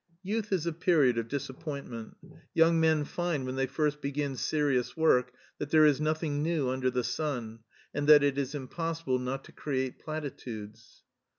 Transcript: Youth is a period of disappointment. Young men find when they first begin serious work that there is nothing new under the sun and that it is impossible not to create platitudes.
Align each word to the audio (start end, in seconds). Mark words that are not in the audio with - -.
Youth 0.23 0.51
is 0.51 0.65
a 0.65 0.73
period 0.73 1.19
of 1.19 1.27
disappointment. 1.27 2.17
Young 2.55 2.79
men 2.79 3.05
find 3.05 3.45
when 3.45 3.55
they 3.55 3.67
first 3.67 4.01
begin 4.01 4.35
serious 4.35 4.97
work 4.97 5.31
that 5.59 5.69
there 5.69 5.85
is 5.85 6.01
nothing 6.01 6.41
new 6.41 6.69
under 6.71 6.89
the 6.89 7.03
sun 7.03 7.59
and 7.93 8.07
that 8.09 8.23
it 8.23 8.35
is 8.35 8.55
impossible 8.55 9.19
not 9.19 9.43
to 9.43 9.51
create 9.51 9.99
platitudes. 9.99 11.03